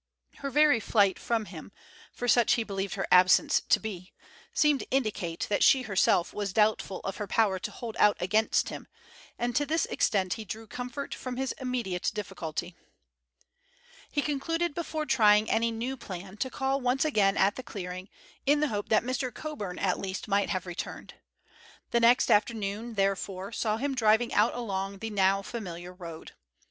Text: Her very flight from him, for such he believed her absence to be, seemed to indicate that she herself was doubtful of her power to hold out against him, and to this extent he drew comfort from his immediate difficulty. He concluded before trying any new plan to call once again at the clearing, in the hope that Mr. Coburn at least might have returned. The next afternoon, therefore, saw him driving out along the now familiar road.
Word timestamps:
Her 0.37 0.49
very 0.49 0.79
flight 0.79 1.19
from 1.19 1.45
him, 1.45 1.71
for 2.11 2.27
such 2.27 2.53
he 2.53 2.63
believed 2.63 2.95
her 2.95 3.05
absence 3.11 3.61
to 3.69 3.79
be, 3.79 4.13
seemed 4.51 4.79
to 4.79 4.89
indicate 4.89 5.45
that 5.47 5.63
she 5.63 5.83
herself 5.83 6.33
was 6.33 6.53
doubtful 6.53 7.01
of 7.01 7.17
her 7.17 7.27
power 7.27 7.59
to 7.59 7.69
hold 7.69 7.95
out 7.99 8.17
against 8.19 8.69
him, 8.69 8.87
and 9.37 9.55
to 9.55 9.63
this 9.63 9.85
extent 9.85 10.33
he 10.33 10.43
drew 10.43 10.65
comfort 10.65 11.13
from 11.13 11.37
his 11.37 11.51
immediate 11.59 12.09
difficulty. 12.15 12.75
He 14.09 14.23
concluded 14.23 14.73
before 14.73 15.05
trying 15.05 15.47
any 15.51 15.69
new 15.69 15.95
plan 15.97 16.37
to 16.37 16.49
call 16.49 16.81
once 16.81 17.05
again 17.05 17.37
at 17.37 17.55
the 17.55 17.61
clearing, 17.61 18.09
in 18.47 18.59
the 18.59 18.69
hope 18.69 18.89
that 18.89 19.03
Mr. 19.03 19.31
Coburn 19.31 19.77
at 19.77 19.99
least 19.99 20.27
might 20.27 20.49
have 20.49 20.65
returned. 20.65 21.13
The 21.91 21.99
next 21.99 22.31
afternoon, 22.31 22.95
therefore, 22.95 23.51
saw 23.51 23.77
him 23.77 23.93
driving 23.93 24.33
out 24.33 24.55
along 24.55 24.97
the 24.97 25.11
now 25.11 25.43
familiar 25.43 25.93
road. 25.93 26.31